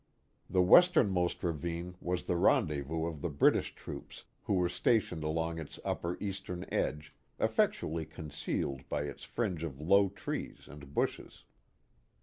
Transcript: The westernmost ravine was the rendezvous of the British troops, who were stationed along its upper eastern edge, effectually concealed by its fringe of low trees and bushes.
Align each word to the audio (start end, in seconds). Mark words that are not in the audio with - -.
The 0.49 0.63
westernmost 0.63 1.43
ravine 1.43 1.93
was 2.01 2.23
the 2.23 2.35
rendezvous 2.35 3.05
of 3.05 3.21
the 3.21 3.29
British 3.29 3.75
troops, 3.75 4.23
who 4.45 4.55
were 4.55 4.67
stationed 4.67 5.23
along 5.23 5.59
its 5.59 5.79
upper 5.85 6.17
eastern 6.19 6.65
edge, 6.71 7.13
effectually 7.39 8.07
concealed 8.07 8.89
by 8.89 9.03
its 9.03 9.23
fringe 9.25 9.61
of 9.63 9.79
low 9.79 10.09
trees 10.09 10.67
and 10.67 10.91
bushes. 10.91 11.43